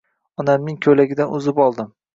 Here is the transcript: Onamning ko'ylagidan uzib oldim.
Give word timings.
Onamning 0.43 0.79
ko'ylagidan 0.87 1.39
uzib 1.41 1.65
oldim. 1.69 1.99